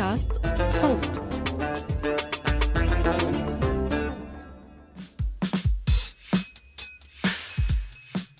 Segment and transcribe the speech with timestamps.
[0.00, 0.32] بودكاست
[0.70, 1.22] صوت.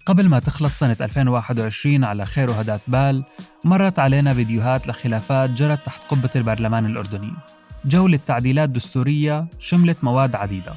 [0.07, 3.25] قبل ما تخلص سنة 2021 على خير وهدات بال
[3.65, 7.33] مرت علينا فيديوهات لخلافات جرت تحت قبة البرلمان الأردني.
[7.85, 10.75] جولة تعديلات دستورية شملت مواد عديدة.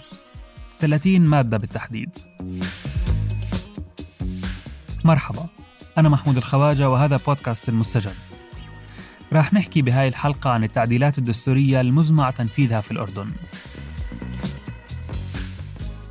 [0.80, 2.10] 30 مادة بالتحديد.
[5.06, 5.48] مرحبا.
[5.98, 8.33] أنا محمود الخواجة وهذا بودكاست المستجد.
[9.34, 13.32] راح نحكي بهاي الحلقة عن التعديلات الدستورية المزمع تنفيذها في الأردن.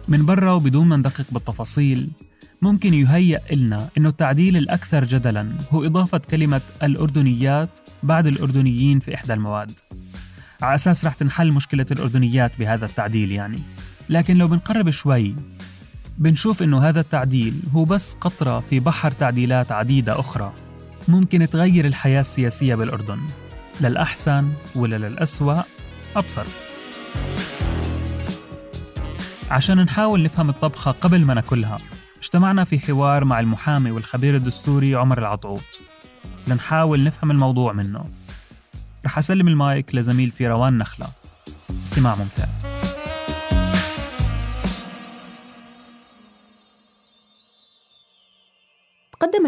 [0.09, 2.09] من برا وبدون ما ندقق بالتفاصيل
[2.63, 7.69] ممكن يهيأ إلنا إنه التعديل الأكثر جدلاً هو إضافة كلمة الأردنيات
[8.03, 9.73] بعد الأردنيين في إحدى المواد.
[10.63, 13.59] على أساس رح تنحل مشكلة الأردنيات بهذا التعديل يعني.
[14.09, 15.35] لكن لو بنقرب شوي
[16.19, 20.53] بنشوف إنه هذا التعديل هو بس قطرة في بحر تعديلات عديدة أخرى.
[21.09, 23.19] ممكن تغير الحياة السياسية بالأردن
[23.81, 25.63] للأحسن ولا للأسوأ
[26.17, 26.45] أبصر.
[29.51, 31.79] عشان نحاول نفهم الطبخة قبل ما ناكلها
[32.19, 35.81] اجتمعنا في حوار مع المحامي والخبير الدستوري عمر العطعوط.
[36.49, 38.05] لنحاول نفهم الموضوع منه.
[39.05, 41.07] رح أسلم المايك لزميلتي روان نخلة.
[41.85, 42.45] استماع ممتع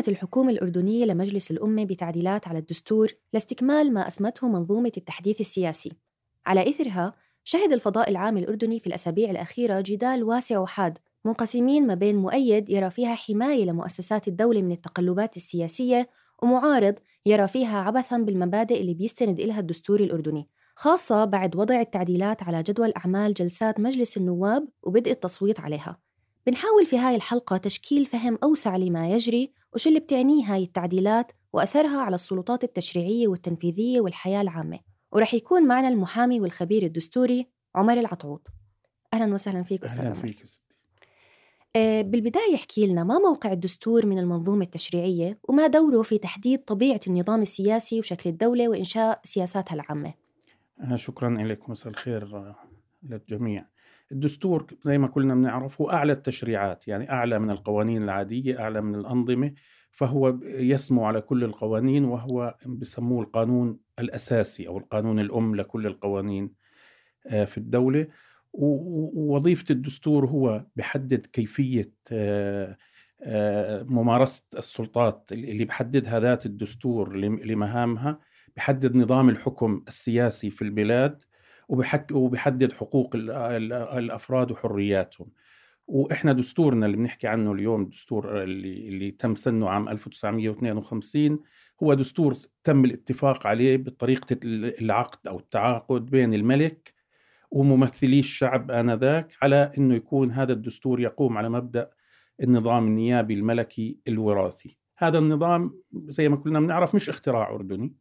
[0.04, 5.92] قدمت الحكومة الأردنية لمجلس الأمة بتعديلات على الدستور لاستكمال ما أسمته منظومة التحديث السياسي.
[6.47, 7.12] على إثرها
[7.44, 12.91] شهد الفضاء العام الأردني في الأسابيع الأخيرة جدال واسع وحاد منقسمين ما بين مؤيد يرى
[12.91, 16.09] فيها حماية لمؤسسات الدولة من التقلبات السياسية
[16.42, 16.94] ومعارض
[17.26, 22.92] يرى فيها عبثا بالمبادئ اللي بيستند إلها الدستور الأردني خاصة بعد وضع التعديلات على جدول
[22.97, 25.98] أعمال جلسات مجلس النواب وبدء التصويت عليها
[26.47, 32.00] بنحاول في هاي الحلقة تشكيل فهم أوسع لما يجري وش اللي بتعنيه هاي التعديلات وأثرها
[32.00, 34.78] على السلطات التشريعية والتنفيذية والحياة العامة.
[35.12, 38.49] ورح يكون معنا المحامي والخبير الدستوري عمر العطعوط.
[39.15, 40.15] أهلا وسهلا فيك أستاذ عمر.
[40.15, 40.60] فيك ستي.
[41.77, 47.00] آه، بالبداية احكي لنا ما موقع الدستور من المنظومة التشريعية وما دوره في تحديد طبيعة
[47.06, 50.15] النظام السياسي وشكل الدولة وإنشاء سياساتها العامة؟
[50.81, 52.54] آه، شكرا لك مساء الخير
[53.03, 53.66] للجميع.
[54.12, 58.94] الدستور زي ما كلنا بنعرف هو أعلى التشريعات يعني أعلى من القوانين العادية أعلى من
[58.94, 59.53] الأنظمة
[59.91, 66.53] فهو يسمو على كل القوانين وهو بسموه القانون الأساسي أو القانون الأم لكل القوانين
[67.26, 68.06] آه، في الدولة.
[68.53, 72.76] ووظيفة الدستور هو بحدد كيفية آه،
[73.22, 78.19] آه، ممارسة السلطات اللي بحددها ذات الدستور لم- لمهامها
[78.56, 81.25] بحدد نظام الحكم السياسي في البلاد
[81.69, 85.29] وبحك وبحدد حقوق ال- ال- الأفراد وحرياتهم.
[85.87, 91.41] وإحنا دستورنا اللي بنحكي عنه اليوم الدستور اللي اللي تم سنه عام 1952
[91.83, 96.95] هو دستور تم الاتفاق عليه بطريقة العقد أو التعاقد بين الملك
[97.51, 101.91] وممثلي الشعب آنذاك على إنه يكون هذا الدستور يقوم على مبدأ
[102.43, 104.78] النظام النيابي الملكي الوراثي.
[104.99, 107.95] هذا النظام زي ما كلنا بنعرف مش اختراع أردني.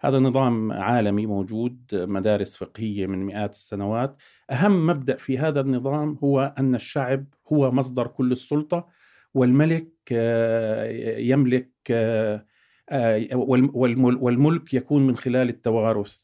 [0.00, 4.22] هذا نظام عالمي موجود مدارس فقهية من مئات السنوات.
[4.50, 8.88] أهم مبدأ في هذا النظام هو أن الشعب هو مصدر كل السلطة
[9.34, 12.46] والملك آه، يملك آه،
[12.90, 16.16] آه، والم- والمل- والملك يكون من خلال التوارث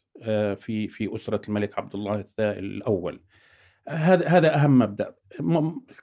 [0.57, 3.21] في في أسرة الملك عبد الله الأول.
[3.89, 5.15] هذا هذا أهم مبدأ.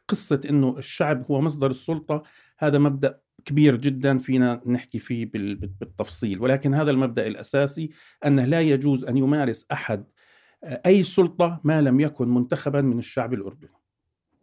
[0.08, 2.24] قصة إنه الشعب هو مصدر السلطة
[2.60, 6.42] هذا مبدأ كبير جدا فينا نحكي فيه بال- بالتفصيل.
[6.42, 7.90] ولكن هذا المبدأ الأساسي
[8.25, 10.06] أنه لا يجوز أن يمارس أحد
[10.63, 13.69] أي سلطة ما لم يكن منتخبا من الشعب الأردني.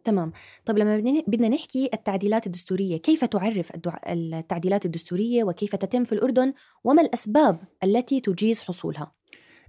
[0.03, 0.31] تمام.
[0.65, 3.71] طب لما بدنا- نحكي التعديلات الدستورية كيف تعرف
[4.07, 9.11] التعديلات الدستورية وكيف تتم في الأردن؟ وما الأسباب التي تجيز حصولها؟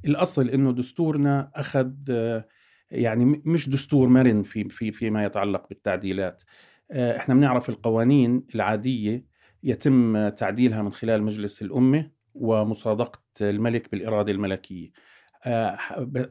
[0.04, 2.48] الأصل إنه دستورنا أخذ آه،
[2.90, 6.42] يعني مش دستور مرن في في فيما يتعلق بالتعديلات.
[6.42, 6.46] آه،
[6.92, 9.24] إحنا بنعرف القوانين العادية
[9.62, 14.90] يتم آه، تعديلها من خلال مجلس الأمة ومصادقة الملك بالإرادة الملكية.
[15.44, 15.78] آه،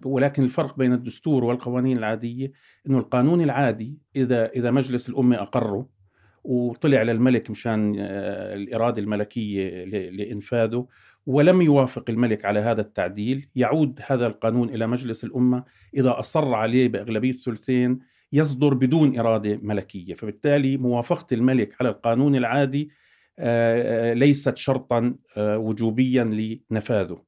[0.06, 2.52] ولكن الفرق بين الدستور والقوانين العادية
[2.88, 5.90] إنه القانون العادي إذا إذا مجلس الأمة أقره
[6.44, 10.88] وطلع للملك مشان آه، الإرادة الملكية لإنفاذه
[11.26, 15.64] ولم يوافق الملك على هذا التعديل يعود هذا القانون إلى مجلس الأمة.
[15.98, 18.00] إذا أصر عليه بأغلبية ثلثين
[18.34, 20.14] يصدر بدون إرادة ملكية.
[20.14, 22.90] فبالتالي موافقة الملك على القانون العادي
[23.40, 26.24] آه، آه، ليست شرطا آه، وجوبيا
[26.72, 27.22] لنفاذه.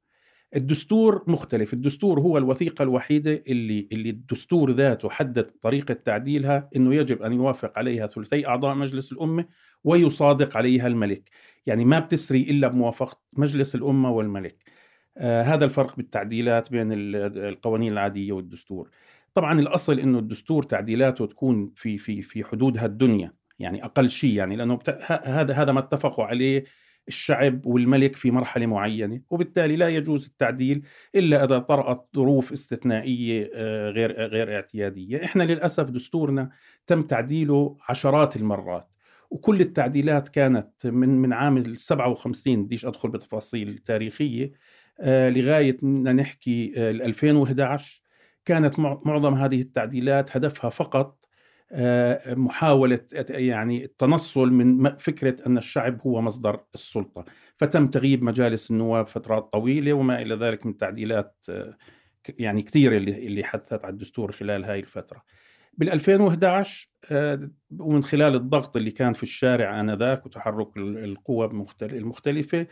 [0.55, 1.73] الدستور مختلف.
[1.73, 7.79] الدستور هو الوثيقة الوحيدة اللي, اللي الدستور ذاته حدد طريقة تعديلها أنه يجب أن يوافق
[7.79, 9.45] عليها ثلثي أعضاء مجلس الأمة
[9.83, 11.29] ويصادق عليها الملك.
[11.65, 14.63] يعني ما بتسري إلا بموافقة مجلس الأمة والملك.
[15.17, 18.89] آه هذا الفرق بالتعديلات بين ال- القوانين العادية والدستور.
[19.33, 24.55] طبعا الأصل أنه الدستور تعديلاته تكون في في في حدودها الدنيا يعني أقل شيء يعني
[24.55, 24.89] لأنه بت...
[25.11, 26.65] هذا هذا ما اتفقوا عليه
[27.07, 30.83] الشعب والملك في مرحلة معينة وبالتالي لا يجوز التعديل
[31.15, 35.23] إلا إذا طرأت ظروف استثنائية آه، غير غير اعتيادية.
[35.25, 36.49] إحنا للأسف دستورنا
[36.87, 38.89] تم تعديله عشرات المرات
[39.31, 44.51] وكل التعديلات كانت من من عام ال 57 بديش أدخل بتفاصيل تاريخية
[44.99, 48.02] آه، لغاية نحكي آه، ال 2011
[48.45, 51.23] كانت مع- معظم هذه التعديلات هدفها فقط
[51.75, 52.99] آه، محاولة
[53.29, 57.25] يعني التنصل من فكرة أن الشعب هو مصدر السلطة.
[57.57, 61.77] فتم تغييب مجالس النواب فترات طويلة وما إلى ذلك من تعديلات آه،
[62.39, 65.23] يعني كثيرة اللي حدثت على الدستور خلال هاي الفترة.
[65.77, 67.49] بال 2011 آه،
[67.79, 72.67] ومن خلال الضغط اللي كان في الشارع آنذاك وتحرك ال- القوى المختل- المختلفة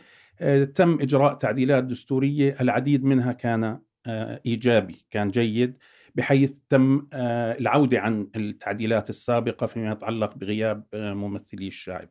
[0.74, 2.56] تم إجراء تعديلات دستورية.
[2.60, 5.78] العديد منها كان آه، إيجابي كان جيد
[6.14, 12.08] بحيث تم آه، العودة عن التعديلات السابقة فيما يتعلق بغياب آه، ممثلي الشعب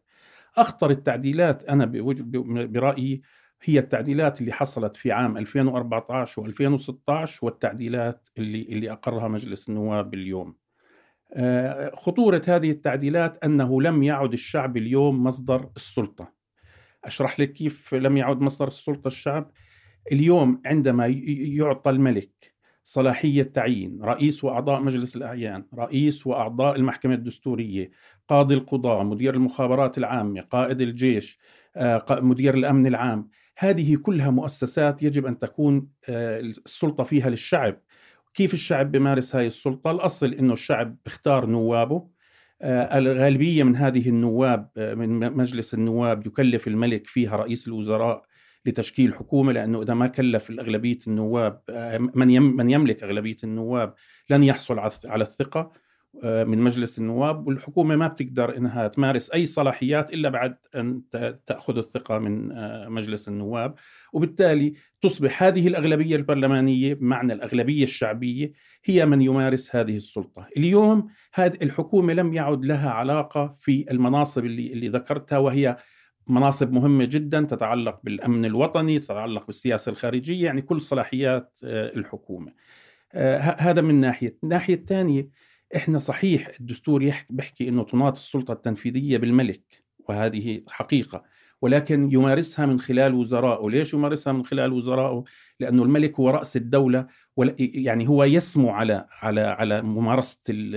[0.58, 3.22] أخطر التعديلات أنا بوج- ب- برأيي
[3.64, 10.56] هي التعديلات اللي حصلت في عام 2014 و2016 والتعديلات اللي اللي أقرها مجلس النواب اليوم.
[11.94, 16.34] خطورة هذه التعديلات أنه لم يعد الشعب اليوم مصدر السلطة.
[17.06, 19.52] أشرح لك كيف لم يعد مصدر السلطة الشعب؟
[20.12, 22.52] اليوم عندما يعطى الملك
[22.84, 27.92] صلاحية تعيين رئيس وأعضاء مجلس الأعيان رئيس وأعضاء المحكمة الدستورية
[28.28, 31.40] قاضي القضاء مدير المخابرات العامة قائد الجيش
[31.76, 37.78] آه، مدير الأمن العام هذه كلها مؤسسات يجب أن تكون آه، السلطة فيها للشعب.
[38.34, 42.08] كيف الشعب بيمارس هاي السلطة؟ الأصل أنه الشعب بيختار نوابه.
[42.62, 48.24] آه، الغالبية من هذه النواب من مجلس النواب يكلف الملك فيها رئيس الوزراء
[48.66, 53.94] لتشكيل حكومة لأنه إذا ما كلف الأغلبية النواب آه، من من يملك أغلبية النواب
[54.30, 55.72] لن يحصل على الث- على الثقة
[56.24, 61.40] آه، من مجلس النواب والحكومة ما بتقدر إنها تمارس أي صلاحيات إلا بعد أن ت-
[61.46, 63.76] تأخذ الثقة من آه، مجلس النواب.
[64.14, 68.52] وبالتالي تصبح هذه الأغلبية البرلمانية بمعنى الأغلبية الشعبية
[68.86, 70.48] هي من يمارس هذه السلطة.
[70.58, 75.78] اليوم هذه الحكومة لم يعد لها علاقة في المناصب اللي, اللي ذكرتها وهي
[76.28, 82.54] مناصب مهمة جدا تتعلق بالأمن الوطني تتعلق بالسياسة الخارجية يعني كل صلاحيات آه، الحكومة.
[83.14, 84.38] آه، هذا من ناحية.
[84.44, 85.30] الناحية الثانية
[85.76, 91.24] إحنا صحيح الدستور يحكي بيحكي أنه تناط السلطة التنفيذية بالملك وهذه حقيقة.
[91.62, 93.70] ولكن يمارسها من خلال وزرائه.
[93.70, 95.24] ليش يمارسها من خلال وزرائه؟
[95.60, 97.08] لأنه الملك هو رأس الدولة
[97.60, 100.76] يعني هو يسمو على على على ممارسة ال-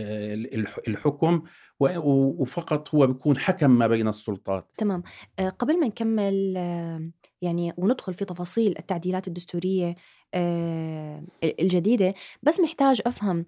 [0.58, 1.42] ال- الحكم
[1.80, 4.70] وفقط هو بيكون حكم ما بين السلطات.
[4.78, 5.02] تمام.
[5.38, 7.10] آه، قبل ما نكمل آه،
[7.42, 9.96] يعني وندخل في تفاصيل التعديلات الدستورية
[10.34, 11.24] آه،
[11.60, 13.46] الجديدة بس محتاج أفهم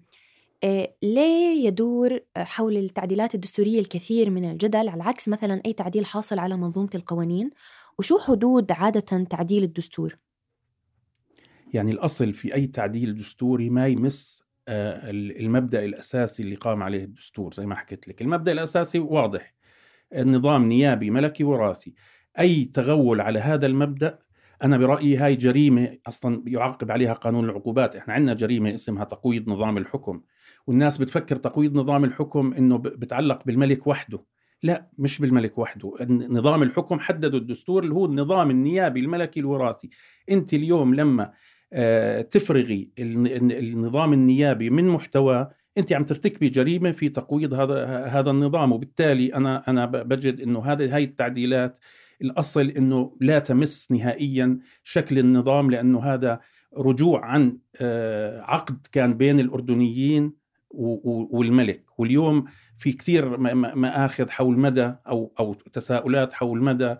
[1.03, 6.57] ليه يدور حول التعديلات الدستورية الكثير من الجدل على عكس مثلا أي تعديل حاصل على
[6.57, 7.51] منظومة القوانين.
[7.99, 10.17] وشو حدود عادة تعديل الدستور؟
[11.73, 17.53] يعني الأصل في أي تعديل دستوري ما يمس آه، المبدأ الأساسي اللي قام عليه الدستور
[17.53, 18.21] زي ما حكيت لك.
[18.21, 19.53] المبدأ الأساسي واضح.
[20.15, 21.93] النظام نيابي ملكي وراثي.
[22.39, 24.19] أي تغول على هذا المبدأ
[24.63, 27.95] أنا برأيي هاي جريمة أصلا يعاقب عليها قانون العقوبات.
[27.95, 30.21] إحنا عندنا جريمة اسمها تقويض نظام الحكم.
[30.67, 34.25] والناس بتفكر تقويض نظام الحكم إنه ب- بتعلق بالملك وحده.
[34.63, 35.93] لا مش بالملك وحده.
[36.29, 39.89] نظام الحكم حدده الدستور اللي هو النظام النيابي الملكي الوراثي.
[40.31, 41.33] أنت اليوم لما
[41.73, 48.31] آه، تفرغي الن- النظام النيابي من محتواه أنت عم ترتكبي جريمة في تقويض هذا هذا
[48.31, 48.71] النظام.
[48.71, 51.79] وبالتالي أنا أنا بجد إنه هذه هاي التعديلات
[52.21, 56.39] الأصل إنه لا تمس نهائيا شكل النظام لأنه هذا
[56.77, 60.33] رجوع عن آه، عقد كان بين الأردنيين
[60.77, 61.83] والملك.
[61.97, 62.45] واليوم
[62.77, 63.37] في كثير
[63.75, 66.95] مآخذ حول مدى أو أو تساؤلات حول مدى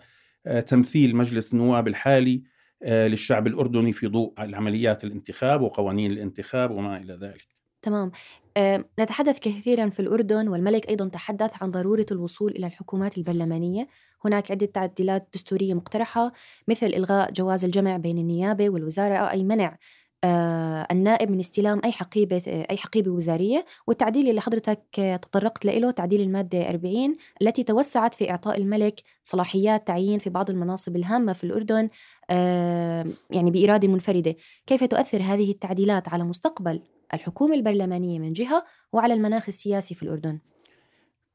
[0.46, 2.42] آه، تمثيل مجلس النواب الحالي
[2.82, 7.58] آه، للشعب الأردني في ضوء العمليات الانتخاب وقوانين الانتخاب وما إلى ذلك.
[7.82, 8.10] تمام.
[8.56, 13.88] أه نتحدث كثيرا في الأردن والملك أيضا تحدث عن ضرورة الوصول إلى الحكومات البرلمانية.
[14.24, 16.32] هناك عدة تعديلات دستورية مقترحة
[16.68, 19.78] مثل إلغاء جواز الجمع بين النيابة والوزارة أو أي منع آه
[20.24, 24.82] النائب من استلام أي حقيبة أي حقيبة وزارية والتعديل اللي حضرتك
[25.22, 30.96] تطرقت له تعديل المادة 40 التي توسعت في إعطاء الملك صلاحيات تعيين في بعض المناصب
[30.96, 31.88] الهامة في الأردن
[32.30, 34.36] آه يعني بإرادة منفردة.
[34.66, 36.82] كيف تؤثر هذه التعديلات على مستقبل
[37.14, 40.38] الحكومة البرلمانية من جهة وعلى المناخ السياسي في الأردن؟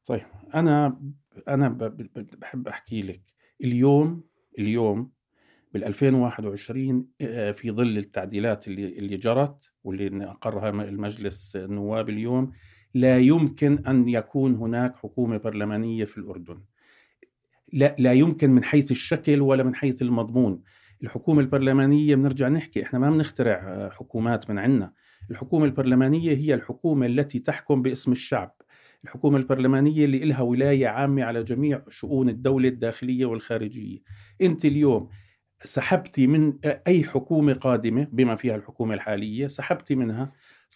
[0.06, 1.00] طيب أنا
[1.48, 1.68] أنا
[2.38, 3.22] بحب أحكي لك.
[3.64, 4.24] اليوم
[4.58, 5.13] اليوم
[5.74, 12.52] بال 2021 آه، في ظل التعديلات اللي اللي جرت واللي أقرها المجلس النواب اليوم
[12.94, 16.60] لا يمكن أن يكون هناك حكومة برلمانية في الأردن.
[17.72, 20.62] لا لا يمكن من حيث الشكل ولا من حيث المضمون.
[21.02, 24.92] الحكومة البرلمانية بنرجع نحكي إحنا ما بنخترع آه، حكومات من عندنا.
[25.30, 28.56] الحكومة البرلمانية هي الحكومة التي تحكم باسم الشعب.
[29.04, 33.98] الحكومة البرلمانية اللي إلها ولاية عامة على جميع شؤون الدولة الداخلية والخارجية
[34.42, 35.08] أنت اليوم
[35.64, 40.32] سحبتي من أي حكومة قادمة بما فيها الحكومة الحالية سحبتي منها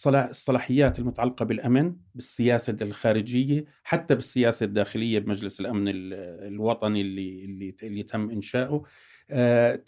[0.06, 8.30] الصلاحيات المتعلقة بالأمن بالسياسة الخارجية حتى بالسياسة الداخلية بمجلس الأمن الوطني اللي, اللي, اللي تم
[8.30, 8.84] إنشاؤه.
[9.30, 9.80] آه،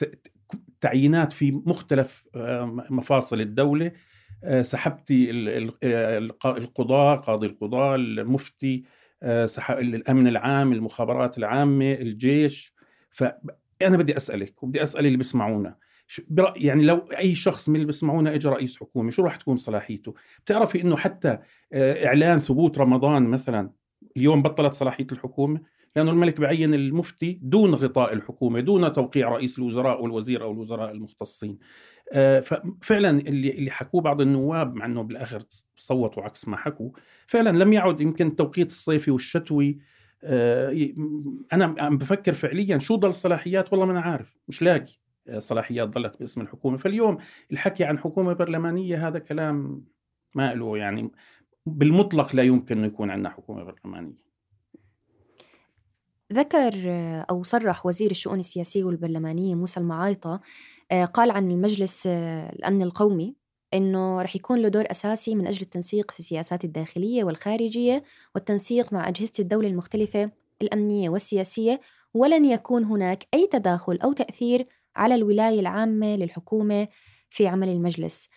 [0.80, 3.92] تعيينات في مختلف آه، مفاصل الدولة.
[4.44, 5.30] آه، سحبتي
[6.44, 8.84] القضاء قاضي القضاء المفتي
[9.70, 12.74] الأمن العام المخابرات العامة الجيش.
[13.82, 15.76] أنا بدي أسألك وبدي أسأل اللي بيسمعونا.
[16.56, 20.82] يعني لو أي شخص من اللي بيسمعونا اجى رئيس حكومة شو راح تكون صلاحيته؟ بتعرفي
[20.82, 21.38] إنه حتى
[21.72, 23.70] آه، إعلان ثبوت رمضان مثلا
[24.16, 25.60] اليوم بطلت صلاحية الحكومة؟
[25.96, 31.58] لأنه الملك بعين المفتي دون غطاء الحكومة دون توقيع رئيس الوزراء والوزير أو الوزراء المختصين.
[32.12, 35.44] آه، ففعلا اللي اللي حكوه بعض النواب مع إنه بالآخر
[35.76, 36.90] صوتوا عكس ما حكوا
[37.26, 39.78] فعلا لم يعد يمكن التوقيت الصيفي والشتوي
[41.52, 45.00] أنا عم بفكر فعليا شو ضل صلاحيات؟ والله ما أنا عارف مش لاقي.
[45.28, 46.76] آه، صلاحيات ضلت باسم الحكومة.
[46.76, 47.18] فاليوم
[47.52, 49.84] الحكي عن حكومة برلمانية هذا كلام
[50.34, 51.10] ما له يعني
[51.66, 54.30] بالمطلق لا يمكن إنه يكون عندنا حكومة برلمانية.
[56.32, 56.72] ذكر
[57.30, 60.40] أو صرح وزير الشؤون السياسية والبرلمانية موسى المعايطة
[60.92, 63.36] آه، قال عن المجلس الأمن القومي
[63.74, 69.08] إنه رح يكون له دور أساسي من أجل التنسيق في السياسات الداخلية والخارجية والتنسيق مع
[69.08, 70.30] أجهزة الدولة المختلفة
[70.62, 71.80] الأمنية والسياسية
[72.14, 76.88] ولن يكون هناك أي تداخل أو تأثير على الولاية العامة للحكومة
[77.30, 78.28] في عمل المجلس.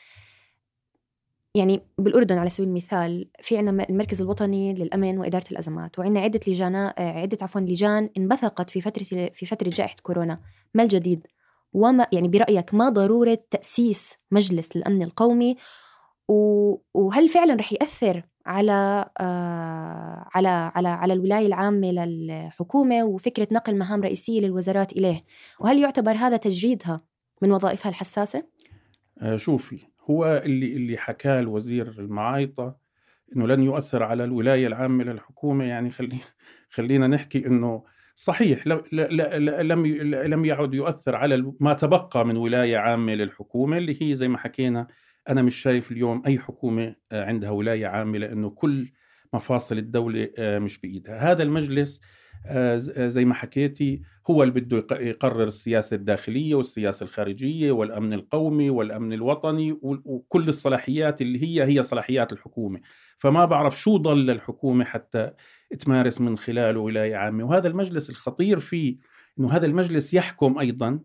[1.55, 6.75] يعني بالأردن على سبيل المثال في عندنا المركز الوطني للأمن وإدارة الأزمات وعندنا عدة لجان
[6.97, 10.39] عدة عفوا لجان انبثقت في فترة في فترة جائحة كورونا
[10.73, 11.27] ما الجديد
[11.73, 15.57] وما يعني برأيك ما ضرورة تأسيس مجلس الأمن القومي؟
[16.93, 24.01] وهل فعلا رح يأثر على آه على على على الولاية العامة للحكومة وفكرة نقل مهام
[24.01, 25.23] رئيسية للوزارات إليه؟
[25.59, 27.01] وهل يعتبر هذا تجريدها
[27.41, 28.43] من وظائفها الحساسة؟
[29.21, 32.75] آه شوفي هو اللي اللي حكاه الوزير المعايطة
[33.35, 36.17] إنه لن يؤثر على الولاية العامة للحكومة يعني خلي
[36.69, 37.83] خلينا نحكي إنه
[38.15, 39.85] صحيح لم
[40.25, 44.87] لم يعد يؤثر على ما تبقى من ولاية عامة للحكومة اللي هي زي ما حكينا
[45.29, 48.91] أنا مش شايف اليوم أي حكومة آه، عندها ولاية عامة لأنه كل
[49.33, 51.31] مفاصل الدولة آه، مش بإيدها.
[51.31, 52.01] هذا المجلس
[52.45, 52.77] آه،
[53.07, 59.79] زي ما حكيتي هو اللي بده يقرر السياسة الداخلية والسياسة الخارجية والأمن القومي والأمن الوطني
[59.81, 62.81] وكل الصلاحيات اللي هي هي صلاحيات الحكومة.
[63.17, 65.31] فما بعرف شو ضل للحكومة حتى
[65.75, 67.43] تمارس من خلاله ولاية عامة.
[67.43, 68.97] وهذا المجلس الخطير فيه
[69.39, 70.99] أنه هذا المجلس يحكم أيضا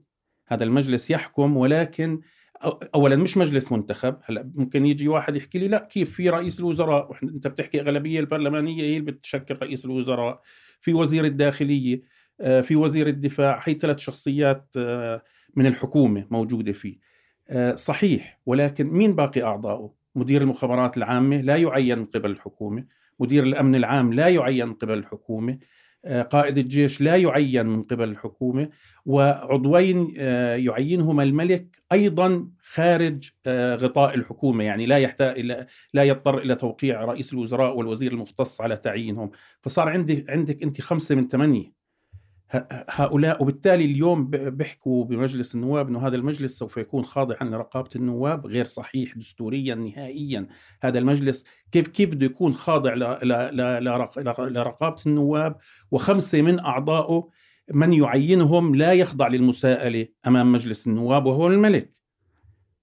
[0.46, 2.20] هذا المجلس يحكم ولكن
[2.94, 4.16] اولا مش مجلس منتخب.
[4.24, 8.82] هلأ ممكن يجي واحد يحكي لي لا كيف في رئيس الوزراء؟ أنت بتحكي أغلبية البرلمانية
[8.82, 10.42] هي اللي بتشكل رئيس الوزراء؟
[10.80, 12.02] في وزير الداخلية
[12.40, 15.22] آه، في وزير الدفاع هي ثلاث شخصيات آه،
[15.54, 16.98] من الحكومة موجودة فيه.
[17.48, 22.84] آه، صحيح ولكن مين باقي اعضائه مدير المخابرات العامة لا يعين من قبل الحكومة.
[23.20, 25.58] مدير الأمن العام لا يعين من قبل الحكومة
[26.04, 28.68] آه، قائد الجيش لا يعين من قبل الحكومة
[29.06, 36.38] وعضوين آه، يعينهما الملك أيضا خارج آه، غطاء الحكومة يعني لا يحتاج إلى لا يضطر
[36.38, 39.30] إلى توقيع رئيس الوزراء والوزير المختص على تعيينهم.
[39.62, 41.77] فصار عندك عندك أنت خمسة من ثمانية.
[42.90, 48.64] هؤلاء وبالتالي اليوم بيحكوا بمجلس النواب إنه هذا المجلس سوف يكون خاضعا لرقابه النواب غير
[48.64, 50.48] صحيح دستوريا نهائيا.
[50.82, 52.94] هذا المجلس كيف كيف بده يكون خاضع
[54.48, 55.56] لرقابة النواب؟
[55.90, 57.28] وخمسة من أعضائه
[57.74, 61.94] من يعينهم لا يخضع للمساءلة أمام مجلس النواب وهو الملك.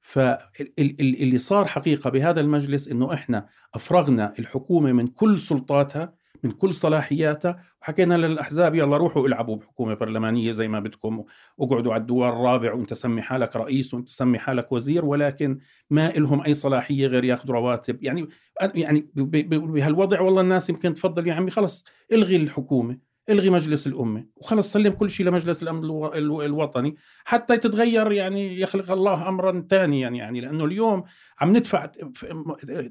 [0.01, 7.63] فاللي صار حقيقة بهذا المجلس إنه إحنا أفرغنا الحكومة من كل سلطاتها من كل صلاحياتها
[7.81, 11.23] وحكينا للأحزاب يلا روحوا العبوا بحكومة برلمانية زي ما بدكم.
[11.57, 16.41] واقعدوا على الدوار الرابع وانت سمي حالك رئيس وانت سمي حالك وزير ولكن ما لهم
[16.41, 18.03] أي صلاحية غير ياخذوا رواتب.
[18.03, 18.27] يعني
[18.75, 22.97] يعني بهالوضع والله الناس يمكن تفضل يا عمي خلص إلغي الحكومة
[23.29, 25.83] إلغي مجلس الأمة وخلص سلم كل شيء لمجلس الأمن
[26.15, 26.95] الوطني.
[27.25, 31.03] حتى تتغير يعني يخلق الله امرا ثانيا يعني لأنه اليوم
[31.39, 31.85] عم ندفع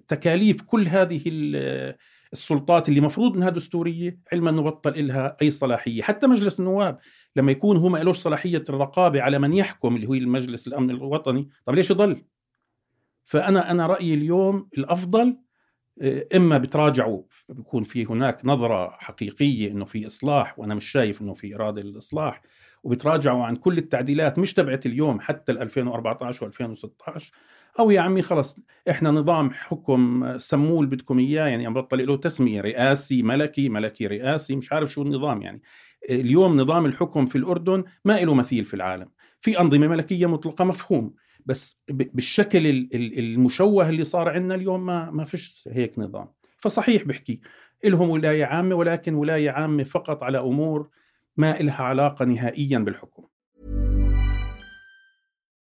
[0.08, 1.22] تكاليف كل هذه
[2.34, 6.02] السلطات اللي مفروض إنها دستورية علما انه بطل لها أي صلاحية.
[6.02, 6.98] حتى مجلس النواب
[7.36, 11.48] لما يكون هو ما لهش صلاحية الرقابة على من يحكم اللي هو المجلس الأمن الوطني
[11.66, 12.24] طب ليش يضل؟
[13.24, 15.36] فأنا أنا رأيي اليوم الأفضل
[16.02, 21.34] آه، إما بتراجعوا بيكون في هناك نظرة حقيقية إنه في إصلاح وأنا مش شايف إنه
[21.34, 22.42] في إرادة للإصلاح
[22.84, 27.22] وبتراجعوا عن كل التعديلات مش تبعت اليوم حتى 2014 و2016
[27.78, 28.58] أو يا عمي خلص
[28.90, 34.06] إحنا نظام حكم سموه اللي بدكم إياه يعني عم بطل له تسمية رئاسي ملكي ملكي
[34.06, 35.62] رئاسي مش عارف شو النظام يعني.
[36.10, 39.08] اليوم نظام الحكم في الأردن ما له مثيل في العالم.
[39.40, 41.14] في أنظمة ملكية مطلقة مفهوم
[41.46, 46.28] بس بالشكل المشوه اللي صار عندنا اليوم ما ما فيش هيك نظام.
[46.58, 47.40] فصحيح بحكي
[47.84, 50.88] لهم ولاية عامة ولكن ولاية عامة فقط على أمور
[51.36, 53.24] ما لها علاقة نهائيا بالحكم.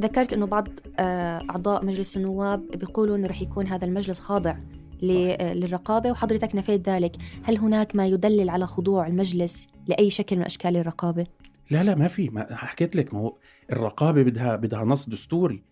[0.00, 4.56] ذكرت إنه بعض آه، أعضاء مجلس النواب بيقولوا إنه رح يكون هذا المجلس خاضع
[5.04, 7.16] آه، للرقابة وحضرتك نفيت ذلك.
[7.42, 11.26] هل هناك ما يدلل على خضوع المجلس لأي شكل من أشكال الرقابة؟
[11.70, 12.28] لا لا ما في.
[12.28, 13.36] ما حكيت لك ما هو
[13.72, 15.62] الرقابة بدها بدها نص دستوري.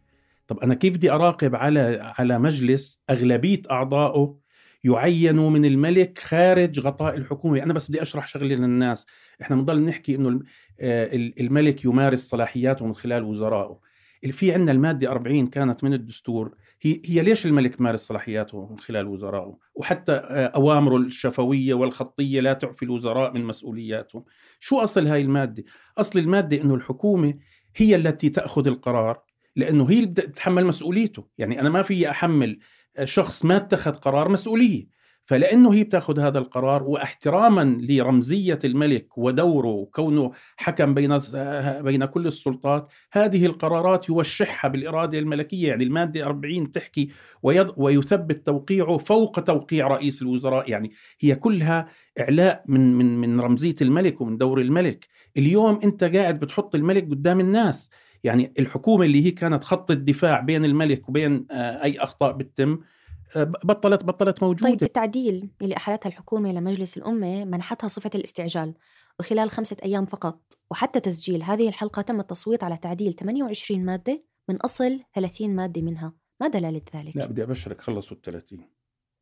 [0.47, 4.38] طب أنا كيف بدي أراقب على على مجلس أغلبية أعضائه
[4.85, 9.07] يعينوا من الملك خارج غطاء الحكومة؟ أنا بس بدي أشرح شغلة للناس.
[9.43, 10.41] إحنا بنضل نحكي إنه
[10.81, 13.88] آه، الملك يمارس صلاحياته من خلال وزرائه.
[14.31, 16.54] في عندنا المادة 40 كانت من الدستور.
[16.83, 22.52] هي هي ليش الملك مارس صلاحياته من خلال وزرائه وحتى آه، أوامره الشفوية والخطية لا
[22.52, 24.24] تعفي الوزراء من مسؤولياتهم.
[24.59, 25.64] شو أصل هاي المادة؟
[25.98, 27.35] أصل المادة أنه الحكومة
[27.76, 29.20] هي التي تأخذ القرار
[29.57, 31.26] لأنه هي اللي بتتحمل مسؤوليته.
[31.38, 32.59] يعني أنا ما في أحمل
[32.96, 34.98] آه، شخص ما اتخذ قرار مسؤولية.
[35.29, 41.19] فلأنه هي بتاخذ هذا القرار واحتراما لرمزية الملك ودوره وكونه حكم بين
[41.81, 45.69] بين كل السلطات هذه القرارات يوشحها بالإرادة الملكية.
[45.69, 47.09] يعني المادة 40 تحكي
[47.43, 50.71] ويض ويثبت توقيعه فوق توقيع رئيس الوزراء.
[50.71, 51.88] يعني هي كلها
[52.21, 55.09] إعلاء من من من رمزية الملك ومن دور الملك.
[55.37, 57.91] اليوم أنت قاعد بتحط الملك قدام الناس.
[58.25, 62.79] يعني الحكومة اللي هي كانت خط الدفاع بين الملك وبين آه، أي أخطاء بتتم
[63.37, 64.71] بطلت بطلت موجودة.
[64.71, 68.75] طيب التعديل اللي احالتها الحكومة لمجلس الأمة منحتها صفة الاستعجال
[69.21, 71.43] وخلال خمسة أيام فقط وحتى تسجيل.
[71.43, 76.12] هذه الحلقة تم التصويت على تعديل 28 مادة من أصل 30 مادة منها.
[76.41, 78.78] ما دلالة ذلك؟ لا بدي أبشرك خلصوا ال 30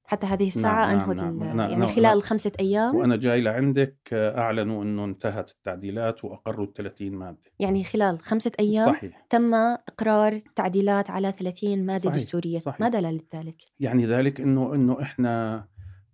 [0.06, 3.96] حتى هذه الساعة نعم أنهت نعم نعم يعني خلال نعم خمسة أيام وأنا جاي لعندك
[4.12, 9.26] آه، أعلنوا أنه انتهت التعديلات وأقروا ال 30 مادة يعني خلال خمسة أيام صحيح.
[9.30, 12.14] تم إقرار تعديلات على 30 مادة صحيح.
[12.14, 12.80] دستورية صحيح.
[12.80, 15.64] ما دلالة ذلك؟ يعني ذلك أنه أنه إحنا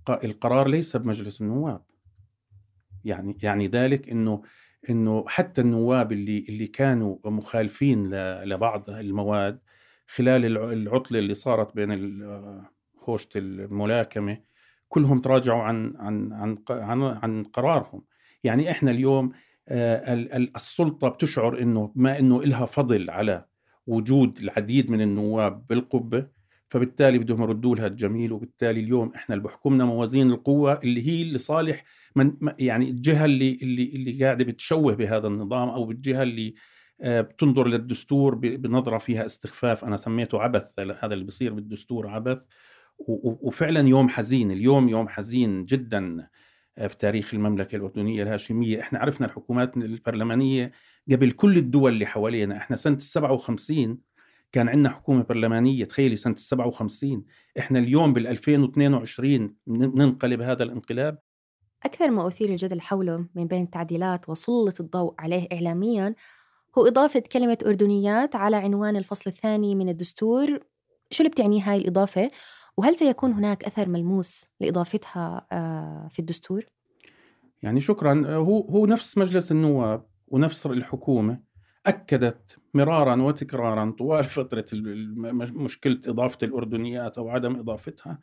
[0.09, 1.83] القرار ليس بمجلس النواب
[3.05, 4.43] يعني يعني ذلك أنه
[4.91, 9.59] إنه حتى النواب اللي اللي كانوا مخالفين لبعض المواد
[10.07, 11.93] خلال العطلة اللي صارت بين
[13.09, 14.39] هوشة الملاكمة
[14.89, 18.05] كلهم تراجعوا عن عن عن عن, عن قرارهم.
[18.45, 19.33] يعني إحنا اليوم
[19.69, 20.15] آه،
[20.57, 23.45] السلطة بتشعر إنه ما إنه إلها فضل على
[23.87, 26.27] وجود العديد من النواب بالقبة
[26.69, 31.85] فبالتالي بدهم يردوا لها الجميل وبالتالي اليوم إحنا اللي بحكمنا موازين القوة اللي هي لصالح
[32.17, 36.55] من يعني الجهة اللي اللي اللي قاعدة بتشوه بهذا النظام أو الجهة اللي
[37.01, 42.39] آه، بتنظر للدستور بنظرة فيها استخفاف أنا سميته عبث هذا اللي بصير بالدستور عبث.
[43.09, 46.29] وفعلا يوم حزين اليوم يوم حزين جدا
[46.79, 48.81] آه، في تاريخ المملكة الأردنية الهاشمية.
[48.81, 50.73] إحنا عرفنا الحكومات البرلمانية
[51.13, 52.57] قبل كل الدول اللي حوالينا.
[52.57, 53.99] إحنا سنة السبعة وخمسين
[54.53, 57.25] كان عندنا حكومة برلمانية تخيلي سنة السبعة وخمسين.
[57.59, 61.19] إحنا اليوم بال 2022 ننقلب هذا الانقلاب.
[61.85, 66.15] أكثر ما أثير الجدل حوله من بين التعديلات وسلط الضوء عليه إعلاميا
[66.79, 70.59] هو إضافة كلمة أردنيات على عنوان الفصل الثاني من الدستور.
[71.11, 72.31] شو اللي بتعني هاي الإضافة؟
[72.77, 76.65] وهل سيكون هناك أثر ملموس لإضافتها آه، في الدستور؟
[77.63, 81.41] يعني شكرا هو هو نفس مجلس النواب ونفس الحكومة
[81.87, 84.67] أكدت مرارا وتكرارا طوال فترة
[85.53, 88.19] مشكلة إضافة الأردنيات أو عدم إضافتها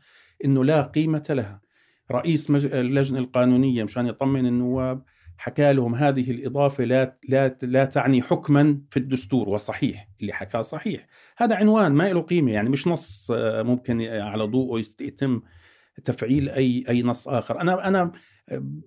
[0.45, 1.61] أنه لا قيمة لها
[2.11, 5.03] رئيس اللجنة القانونية مشان يطمن النواب
[5.39, 11.07] حكى لهم هذه الإضافة لا, لا, لا تعني حكما في الدستور وصحيح اللي حكاه صحيح.
[11.37, 15.41] هذا عنوان ما له قيمة يعني مش نص آه، ممكن على ضوءه يتم
[16.03, 17.61] تفعيل أي أي نص آخر.
[17.61, 18.11] أنا أنا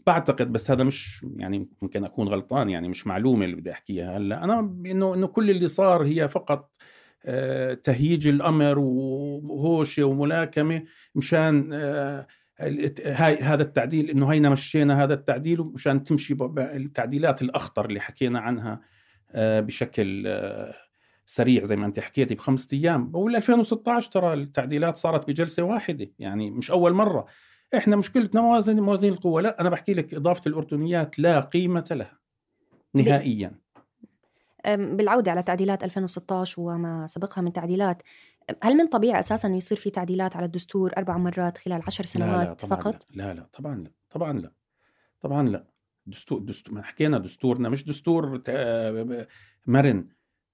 [0.07, 4.45] بعتقد بس هذا مش يعني ممكن أكون غلطان يعني مش معلومة اللي بدي أحكيها هلأ.
[4.45, 6.77] أنا إنه إنه كل اللي صار هي فقط
[7.25, 10.83] آه، تهييج الأمر وهوشة وملاكمة
[11.15, 12.27] مشان آه،
[12.59, 18.81] هاي هذا التعديل إنه هينا مشينا هذا التعديل مشان تمشي التعديلات الأخطر اللي حكينا عنها
[19.31, 20.75] آه، بشكل آه،
[21.27, 23.11] سريع زي ما أنت حكيتي بخمسة أيام.
[23.15, 27.27] وال 2016 ترى التعديلات صارت بجلسة واحدة يعني مش أول مرة.
[27.77, 29.43] إحنا مشكلتنا موازين موازين القوة.
[29.43, 32.19] لا أنا بحكي لك إضافة الأردنيات لا قيمة لها
[32.95, 33.53] نهائيا.
[34.69, 38.03] بالعودة على تعديلات 2016 وما سبقها من تعديلات
[38.63, 42.45] هل من طبيعي أساسا يصير في تعديلات على الدستور أربع مرات خلال عشر سنوات لا
[42.45, 43.25] لا طبعاً فقط؟ لا.
[43.25, 44.53] لا لا طبعا لا طبعا لا
[45.21, 45.67] طبعا لا.
[46.07, 48.43] دستور دستور ما حكينا دستورنا مش دستور
[49.67, 50.09] مرن.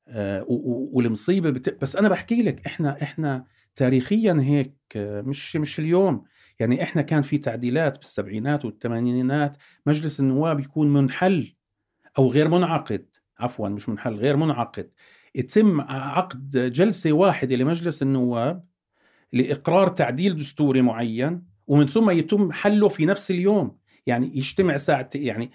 [0.09, 0.45] آه،
[0.93, 1.83] والمصيبة بت...
[1.83, 3.45] بس أنا بحكي لك إحنا إحنا
[3.77, 6.25] تاريخيا هيك مش مش اليوم.
[6.59, 11.55] يعني إحنا كان في تعديلات بالسبعينات والثمانينات مجلس النواب يكون منحل
[12.19, 13.07] أو غير منعقد.
[13.39, 14.91] عفوا مش منحل غير منعقد.
[15.39, 18.65] يتم عقد جلسة واحدة لمجلس النواب
[19.33, 23.79] لإقرار تعديل دستوري معين ومن ثم يتم حله في نفس اليوم.
[24.07, 25.51] يعني يجتمع ساعة يعني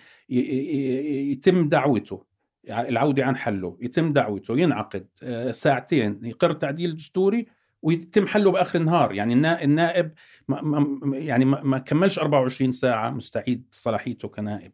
[1.32, 2.24] يتم دعوته
[2.70, 7.48] العودة عن حله يتم دعوته ينعقد آه، ساعتين يقر تعديل دستوري
[7.82, 9.14] ويتم حله بآخر النهار.
[9.14, 10.12] يعني النائب
[10.48, 14.72] ما يعني ما كملش 24 ساعة مستعيد صلاحيته كنائب.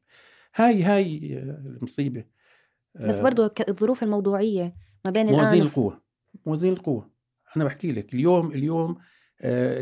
[0.56, 2.24] هاي هاي المصيبة.
[2.96, 6.02] بس برضه الظروف الموضوعية ما بين موازين القوة
[6.46, 7.10] موازين القوة.
[7.58, 8.98] أنا بحكي لك اليوم اليوم
[9.42, 9.80] آه،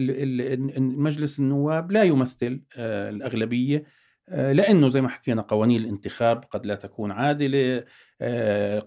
[0.80, 3.84] مجلس النواب لا يمثل آه، الأغلبية
[4.30, 7.84] آه، لأنه زي ما حكينا قوانين الانتخاب قد لا تكون عادلة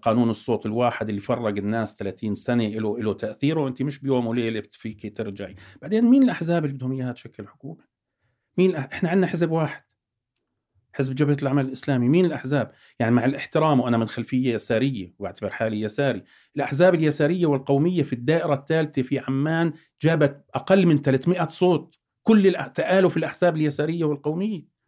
[0.02, 3.68] قانون الصوت الواحد اللي فرق الناس 30 سنة له له تأثيره.
[3.68, 5.54] أنت مش بيوم وليلة فيك ترجعي.
[5.82, 7.84] بعدين مين الأحزاب اللي بدهم إياها تشكل حكومة؟
[8.58, 9.82] مين إحنا عندنا حزب واحد.
[10.92, 15.80] حزب جبهة العمل الإسلامي مين الأحزاب؟ يعني مع الاحترام وأنا من خلفية يسارية وأعتبر حالي
[15.80, 16.22] يساري
[16.56, 19.72] الأحزاب اليسارية والقومية في الدائرة الثالثة في عمان
[20.02, 24.80] جابت أقل من 300 صوت كل تآلف الأحزاب اليسارية والقومية.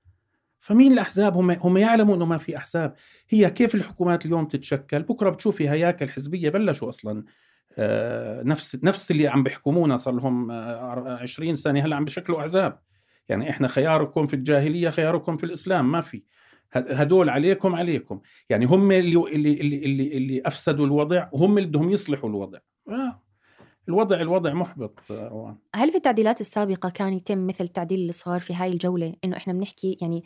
[0.60, 2.94] فمين الأحزاب؟ هم هم يعلموا أنه ما في أحزاب.
[3.28, 7.24] هي كيف الحكومات اليوم تتشكل؟ بكرة بتشوفي هياكل حزبية بلشوا أصلا
[7.78, 12.78] آه، نفس نفس اللي عم بيحكمونا صار لهم آه، 20 سنة هلأ عم بشكلوا أحزاب.
[13.28, 16.22] يعني إحنا خياركم في الجاهلية خياركم في الإسلام ما في.
[16.72, 18.20] هدول عليكم عليكم.
[18.50, 22.58] يعني هم اللي اللي اللي اللي, أفسدوا الوضع وهم اللي بدهم يصلحوا الوضع.
[22.88, 23.22] آه.
[23.88, 28.54] الوضع الوضع محبط روان هل في التعديلات السابقة كان يتم مثل التعديل اللي صار في
[28.54, 30.24] هاي الجولة؟ إنه إحنا بنحكي يعني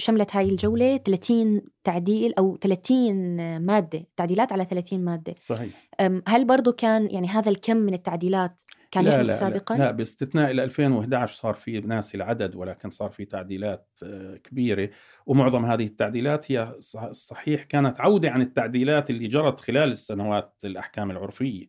[0.00, 5.34] شملت هاي الجولة 30 تعديل أو 30 مادة تعديلات على 30 مادة.
[5.40, 5.88] صحيح.
[6.28, 9.90] هل برضو كان يعني هذا الكم من التعديلات كان لا يحدث لا, سابقا؟ لا لا
[9.90, 14.90] باستثناء ال 2011 صار في ناسي العدد ولكن صار في تعديلات آه، كبيرة.
[15.26, 16.74] ومعظم هذه التعديلات هي
[17.12, 21.66] صحيح كانت عودة عن التعديلات اللي جرت خلال السنوات الأحكام العرفية.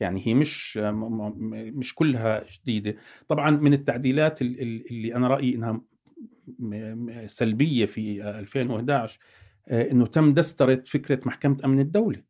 [0.00, 1.32] يعني هي مش م-
[1.78, 2.96] مش كلها جديدة.
[3.28, 5.80] طبعا من التعديلات ال- ال- اللي أنا رأيي إنها
[7.26, 9.18] سلبية في 2011
[9.68, 12.22] آه، إنه تم دستره فكرة محكمة أمن الدولة.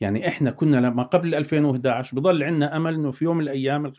[0.00, 3.92] يعني إحنا كنا لما قبل 2011 بضل عندنا أمل إنه في يوم من الأيام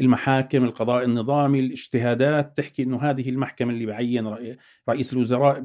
[0.00, 4.56] المحاكم القضاء النظامي الاجتهادات تحكي إنه هذه المحكمة اللي بعين رئي-
[4.88, 5.60] رئيس الوزراء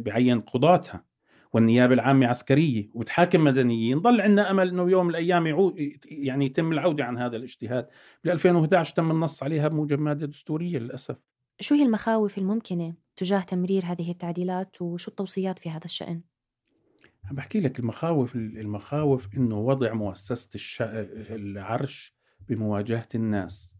[0.00, 1.04] بعين قضاتها
[1.52, 3.98] والنيابة العامة عسكرية وتحاكم مدنيين.
[3.98, 7.86] ضل عندنا أمل إنه يوم من الأيام يعود يعني يتم العودة عن هذا الاجتهاد.
[8.24, 11.16] بال 2011 تم النص عليها بموجب مادة دستورية للأسف.
[11.60, 16.20] شو هي المخاوف الممكنة تجاه تمرير هذه التعديلات وشو التوصيات في هذا الشأن؟
[17.24, 20.82] عم بحكي لك المخاوف المخاوف إنه وضع مؤسسة الش...
[21.30, 22.14] العرش
[22.48, 23.76] بمواجهة الناس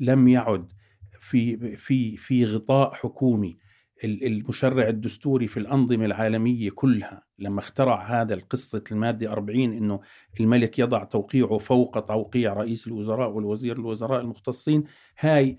[0.00, 0.72] لم يعد
[1.20, 3.58] في في في غطاء حكومي
[4.04, 10.00] ال- المشرع الدستوري في الأنظمة العالمية كلها لما اخترع هذا القصة المادة 40 إنه
[10.40, 14.84] الملك يضع توقيعه فوق توقيع رئيس الوزراء والوزير الوزراء المختصين
[15.18, 15.58] هاي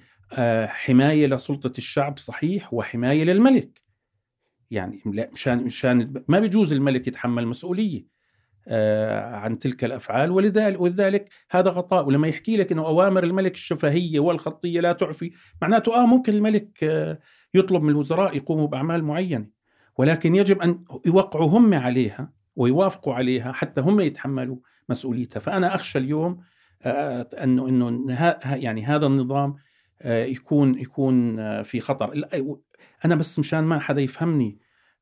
[0.67, 3.81] حماية لسلطة الشعب صحيح وحماية للملك.
[4.71, 8.13] يعني لا مشان مشان ما بيجوز الملك يتحمل مسؤولية
[8.67, 10.31] آه، عن تلك الأفعال.
[10.31, 12.07] ولذلك ولذلك هذا غطاء.
[12.07, 15.31] ولما يحكي لك إنه أوامر الملك الشفهية والخطية لا تعفي
[15.61, 17.19] معناته آه ممكن الملك آه،
[17.53, 19.47] يطلب من الوزراء يقوموا بأعمال معينة.
[19.97, 24.57] ولكن يجب أن يوقعوا هم عليها ويوافقوا عليها حتى هم يتحملوا
[24.89, 25.39] مسؤوليتها.
[25.39, 26.41] فأنا أخشى اليوم
[26.81, 29.57] آه، إنه انه يعني هذا النظام آه،
[30.05, 32.21] يكون يكون آه، في خطر.
[33.05, 34.59] أنا بس مشان ما حدا يفهمني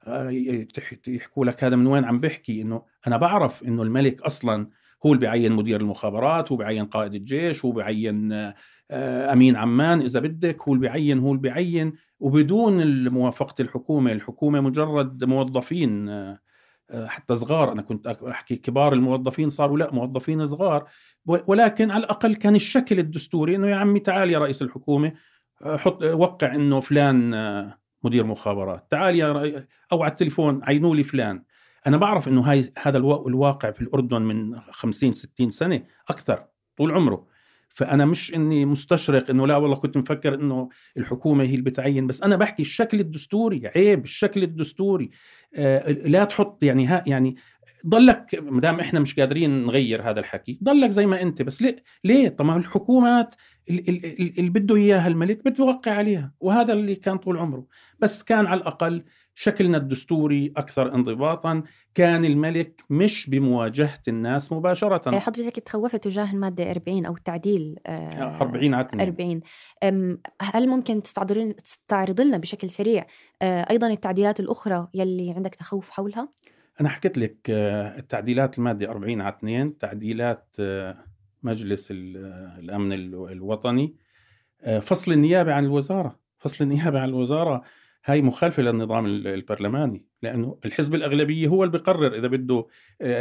[0.08, 4.67] آه، يح- يحكوا لك هذا من وين عم بحكي إنه أنا بعرف إنه الملك أصلا
[5.06, 8.56] هو اللي بيعين مدير المخابرات هو بيعين قائد الجيش هو بيعين آه،
[8.91, 14.62] آه، أمين عمان إذا بدك هو اللي بيعين هو اللي بيعين وبدون موافقه الحكومة الحكومة
[14.62, 16.39] مجرد موظفين آه، آه،
[17.06, 17.71] حتى صغار.
[17.71, 20.88] أنا كنت أحكي كبار الموظفين صاروا لا موظفين صغار.
[21.25, 25.13] ولكن على الأقل كان الشكل الدستوري إنه يا عمي تعال يا رئيس الحكومة
[25.62, 28.88] آه، حط وقع إنه فلان آه، مدير مخابرات.
[28.91, 31.43] تعال يا أو على التليفون عينوا لي فلان.
[31.88, 36.45] أنا بعرف إنه هاي هذا الوا- الواقع في الأردن من 50 60 سنة أكثر
[36.77, 37.30] طول عمره.
[37.73, 42.23] فأنا مش إني مستشرق إنه لا والله كنت مفكر إنه الحكومة هي اللي بتعين بس
[42.23, 45.10] أنا بحكي الشكل الدستوري عيب الشكل الدستوري.
[45.55, 47.36] آه، لا تحط يعني ها يعني
[47.87, 51.83] ضلك ما دام إحنا مش قادرين نغير هذا الحكي ضلك زي ما أنت بس ليه؟
[52.03, 53.35] ليه؟ طب ما الحكومات
[53.69, 57.65] ال- ال- ال- اللي بده إياها الملك بده يوقع عليها وهذا اللي كان طول عمره.
[57.99, 59.03] بس كان على الأقل
[59.35, 61.63] شكلنا الدستوري أكثر انضباطا
[61.95, 65.19] كان الملك مش بمواجهة الناس مباشرة.
[65.19, 69.41] حضرتك تخوفت تجاه المادة 40 أو التعديل آه، 40 عتمه 40
[69.83, 73.05] أم، هل ممكن تستعرض تستعرض لنا بشكل سريع
[73.41, 76.29] آه، أيضا التعديلات الأخرى يلي عندك تخوف حولها؟
[76.81, 80.97] أنا حكيت لك آه، التعديلات المادة 40 على 2 تعديلات آه،
[81.43, 81.95] مجلس آه،
[82.60, 83.95] الأمن ال- الوطني
[84.81, 86.19] فصل النيابة عن الوزارة.
[86.38, 87.62] فصل النيابة عن الوزارة
[88.05, 92.67] هاي مخالفة للنظام ال- البرلماني لأنه الحزب الأغلبية هو اللي بيقرر إذا بده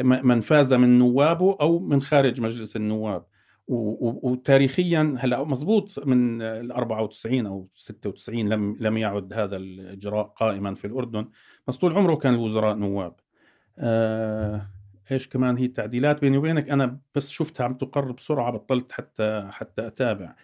[0.02, 3.24] من فاز من نوابه أو من خارج مجلس النواب.
[3.72, 10.86] وتاريخيا هلأ مزبوط من ال 94 أو 96 لم لم يعد هذا الإجراء قائما في
[10.86, 11.28] الأردن.
[11.68, 13.14] بس طول عمره كان الوزراء نواب.
[13.78, 14.66] آه،
[15.12, 19.86] إيش كمان هي التعديلات بيني وبينك؟ أنا بس شفتها عم تقر بسرعة بطلت حتى حتى
[19.86, 20.34] أتابع.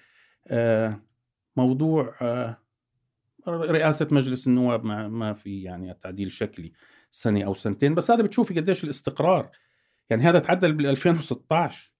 [0.47, 1.01] آه،
[1.57, 2.57] موضوع آه،
[3.49, 6.73] رئاسة مجلس النواب ما ما في يعني تعديل شكلي
[7.11, 9.51] سنة أو سنتين بس هذا بتشوفي قديش الاستقرار.
[10.11, 11.93] يعني هذا تعدل بال 2016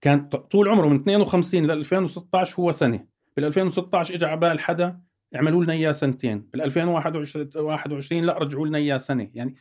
[0.00, 3.06] كان طول عمره من 52 ل 2016 هو سنة.
[3.36, 5.00] بال 2016 اجى على بال حدا
[5.34, 6.48] اعملوا لنا إياه سنتين.
[6.52, 9.30] بال 2021 21 لا رجعوا لنا إياه سنة.
[9.34, 9.54] يعني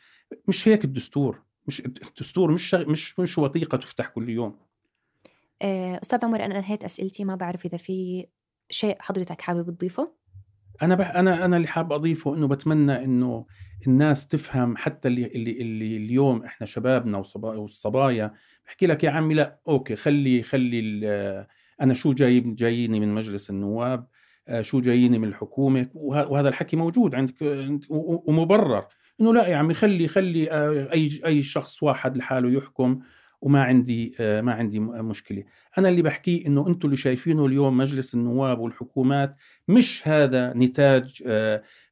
[0.48, 1.42] مش هيك الدستور.
[1.68, 2.90] مش الدستور مش شغ...
[2.90, 4.60] مش مش وثيقة تفتح كل يوم.
[5.62, 8.28] آه، أستاذ عمر أنا أنهيت أسئلتي ما بعرف إذا في
[8.70, 10.14] شيء حضرتك حابب تضيفه؟
[10.82, 13.46] أنا بح أنا أنا اللي حاب أضيفه إنه بتمنى إنه
[13.88, 18.34] الناس تفهم حتى اللي اللي, اللي اليوم إحنا شبابنا والصبايا.
[18.66, 21.06] بحكي لك يا عمي لا أوكي خلي خلي
[21.82, 24.08] أنا شو جايب جاييني من مجلس النواب.
[24.62, 27.36] شو جاييني من الحكومة وهذا الحكي موجود عندك
[27.90, 28.86] ومبرر.
[29.22, 33.00] إنه لا يا عمي خلي خلي آه، أي أي شخص واحد لحاله يحكم
[33.42, 35.44] وما عندي آه، ما عندي مشكلة.
[35.78, 39.36] أنا اللي بحكيه إنه أنتم اللي شايفينه اليوم مجلس النواب والحكومات
[39.68, 41.24] مش هذا نتاج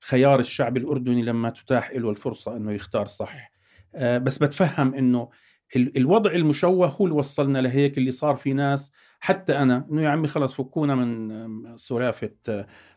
[0.02, 3.52] خيار الشعب الأردني لما تتاح له الفرصة إنه يختار صح.
[3.96, 5.30] بس بتفهم إنه
[5.76, 8.92] الوضع المشوه هو اللي وصلنا لهيك اللي صار في ناس.
[9.20, 12.32] حتى أنا إنه يا عمي خلص فكونا من سلافه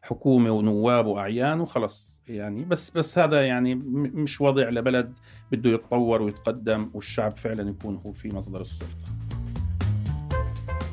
[0.02, 2.64] حكومة ونواب وأعيان وخلص يعني.
[2.64, 5.18] بس بس هذا يعني مش وضع لبلد
[5.52, 8.96] بده يتطور ويتقدم والشعب فعلا يكون هو في مصدر السلطة.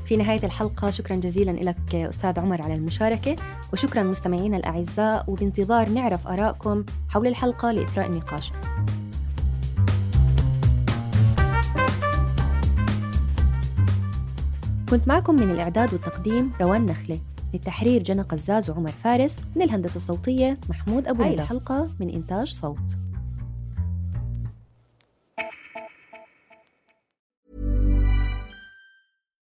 [0.06, 3.36] في نهاية الحلقة شكرا جزيلا لك أستاذ عمر على المشاركة
[3.74, 8.52] وشكرا مستمعينا الأعزاء وبانتظار نعرف آرائكم حول الحلقة لإثراء النقاش.
[14.92, 17.20] كنت معكم من الإعداد والتقديم روان نخلة
[17.54, 23.01] للتحرير جنى قزاز وعمر فارس من الهندسة الصوتية محمود أبو هاي الحلقة من إنتاج صوت.